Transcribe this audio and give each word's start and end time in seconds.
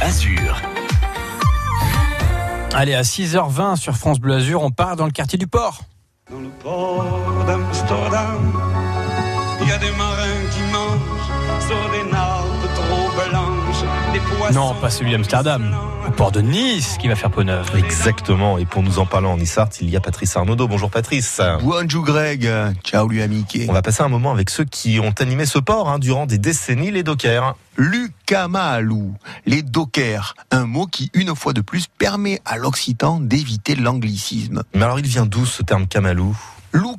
Azur. 0.00 0.60
Allez, 2.74 2.94
à 2.94 3.02
6h20 3.02 3.76
sur 3.76 3.96
France 3.96 4.20
Bleu 4.20 4.34
Azur, 4.34 4.62
on 4.62 4.70
part 4.70 4.96
dans 4.96 5.06
le 5.06 5.10
quartier 5.10 5.38
du 5.38 5.46
port. 5.46 5.80
Dans 6.30 6.40
le 6.40 6.48
port 6.62 7.44
d'Amsterdam, 7.46 8.52
il 9.62 9.68
y 9.68 9.72
a 9.72 9.78
des 9.78 9.90
marins 9.92 10.46
qui 10.52 10.60
mangent 10.72 10.85
Non, 14.52 14.74
pas 14.80 14.90
celui 14.90 15.12
d'Amsterdam. 15.12 15.74
Au 16.06 16.10
port 16.12 16.30
de 16.30 16.40
Nice 16.40 16.98
qui 17.00 17.08
va 17.08 17.16
faire 17.16 17.30
peau 17.30 17.42
neuve. 17.42 17.68
Exactement. 17.76 18.58
Et 18.58 18.64
pour 18.64 18.82
nous 18.82 18.98
en 18.98 19.06
parler 19.06 19.26
en 19.26 19.38
Issart, 19.38 19.70
il 19.80 19.90
y 19.90 19.96
a 19.96 20.00
Patrice 20.00 20.36
Arnaudot. 20.36 20.68
Bonjour 20.68 20.90
Patrice. 20.90 21.40
Bonjour 21.62 22.04
Greg, 22.04 22.48
ciao 22.84 23.08
lui 23.08 23.22
amici. 23.22 23.66
On 23.68 23.72
va 23.72 23.82
passer 23.82 24.02
un 24.02 24.08
moment 24.08 24.30
avec 24.30 24.50
ceux 24.50 24.64
qui 24.64 25.00
ont 25.00 25.14
animé 25.18 25.46
ce 25.46 25.58
port 25.58 25.88
hein, 25.88 25.98
durant 25.98 26.26
des 26.26 26.38
décennies, 26.38 26.92
les 26.92 27.02
dockers. 27.02 27.56
Lucamalu, 27.76 29.12
les 29.46 29.62
dockers, 29.62 30.34
un 30.50 30.64
mot 30.64 30.86
qui, 30.86 31.10
une 31.12 31.34
fois 31.34 31.52
de 31.52 31.60
plus, 31.60 31.86
permet 31.98 32.40
à 32.44 32.56
l'occitan 32.56 33.20
d'éviter 33.20 33.74
l'anglicisme. 33.74 34.62
Mais 34.74 34.84
alors 34.84 34.98
il 34.98 35.06
vient 35.06 35.26
d'où 35.26 35.44
ce 35.44 35.62
terme 35.62 35.86
camalou? 35.86 36.36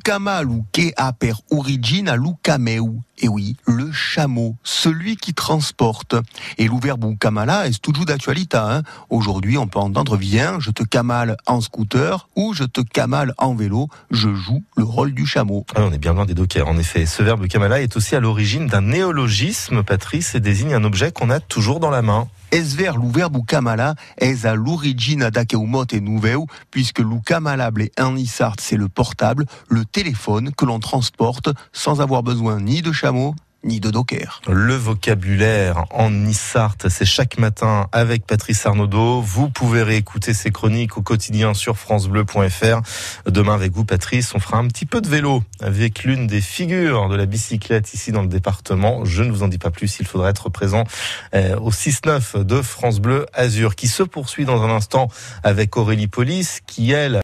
Lucamalu, 0.08 0.62
que 0.72 0.90
a 0.96 1.12
per 1.12 1.34
origine 1.50 2.08
à 2.08 2.16
Lucameu. 2.16 2.80
Et 3.18 3.28
oui, 3.28 3.56
le 3.66 3.92
chameau, 3.92 4.56
celui 4.64 5.16
qui 5.16 5.34
transporte. 5.34 6.16
Et 6.56 6.66
le 6.66 6.80
verbe 6.80 7.18
camala 7.18 7.66
est 7.66 7.82
toujours 7.82 8.06
d'actualité. 8.06 8.56
Hein 8.56 8.84
Aujourd'hui, 9.10 9.58
on 9.58 9.66
peut 9.66 9.78
entendre 9.78 10.16
viens, 10.16 10.60
je 10.60 10.70
te 10.70 10.82
camale 10.82 11.36
en 11.46 11.60
scooter 11.60 12.26
ou 12.36 12.54
je 12.54 12.64
te 12.64 12.80
camale 12.80 13.34
en 13.36 13.54
vélo. 13.54 13.88
Je 14.10 14.32
joue 14.32 14.62
le 14.78 14.84
rôle 14.84 15.12
du 15.12 15.26
chameau. 15.26 15.66
Ah, 15.74 15.82
On 15.82 15.92
est 15.92 15.98
bien 15.98 16.14
loin 16.14 16.24
des 16.24 16.34
dockers, 16.34 16.68
en 16.68 16.78
effet. 16.78 17.04
Ce 17.04 17.22
verbe 17.22 17.46
camala 17.46 17.82
est 17.82 17.94
aussi 17.94 18.16
à 18.16 18.20
l'origine 18.20 18.66
d'un 18.66 18.80
néologisme, 18.80 19.82
Patrice, 19.82 20.34
et 20.34 20.40
désigne 20.40 20.72
un 20.72 20.84
objet 20.84 21.12
qu'on 21.12 21.28
a 21.28 21.40
toujours 21.40 21.80
dans 21.80 21.90
la 21.90 22.00
main. 22.00 22.28
Esver 22.50 22.92
lu 22.96 23.10
verbo 23.10 23.42
camala 23.42 23.94
est 24.16 24.46
à 24.46 24.54
l'origine 24.54 25.28
d'aqueu 25.28 25.58
et 25.92 26.00
nouveu, 26.00 26.38
puisque 26.70 27.00
lu 27.00 27.20
camalable 27.24 27.88
en 28.00 28.16
Issart, 28.16 28.56
c'est 28.58 28.76
le 28.76 28.88
portable, 28.88 29.44
le 29.68 29.84
téléphone 29.84 30.52
que 30.54 30.64
l'on 30.64 30.80
transporte 30.80 31.50
sans 31.72 32.00
avoir 32.00 32.22
besoin 32.22 32.60
ni 32.60 32.80
de 32.80 32.92
chameau 32.92 33.34
ni 33.64 33.80
de 33.80 33.90
docker. 33.90 34.40
Le 34.48 34.74
vocabulaire 34.74 35.84
en 35.90 36.26
Issart, 36.26 36.76
c'est 36.88 37.04
chaque 37.04 37.38
matin 37.38 37.88
avec 37.92 38.24
Patrice 38.24 38.64
Arnaudot. 38.64 39.20
Vous 39.20 39.50
pouvez 39.50 39.82
réécouter 39.82 40.32
ses 40.32 40.50
chroniques 40.50 40.96
au 40.96 41.02
quotidien 41.02 41.54
sur 41.54 41.76
francebleu.fr. 41.76 42.80
Demain 43.26 43.54
avec 43.54 43.72
vous, 43.72 43.84
Patrice, 43.84 44.32
on 44.34 44.38
fera 44.38 44.58
un 44.58 44.68
petit 44.68 44.86
peu 44.86 45.00
de 45.00 45.08
vélo 45.08 45.42
avec 45.60 46.04
l'une 46.04 46.26
des 46.28 46.40
figures 46.40 47.08
de 47.08 47.16
la 47.16 47.26
bicyclette 47.26 47.92
ici 47.94 48.12
dans 48.12 48.22
le 48.22 48.28
département. 48.28 49.04
Je 49.04 49.22
ne 49.24 49.32
vous 49.32 49.42
en 49.42 49.48
dis 49.48 49.58
pas 49.58 49.70
plus, 49.70 49.98
il 49.98 50.06
faudra 50.06 50.30
être 50.30 50.50
présent 50.50 50.84
euh, 51.34 51.56
au 51.58 51.70
6-9 51.70 52.44
de 52.44 52.62
France 52.62 53.00
Bleu 53.00 53.26
Azur 53.34 53.74
qui 53.74 53.88
se 53.88 54.04
poursuit 54.04 54.44
dans 54.44 54.62
un 54.62 54.70
instant 54.70 55.08
avec 55.42 55.76
Aurélie 55.76 56.06
Police 56.08 56.60
qui, 56.66 56.92
elle, 56.92 57.16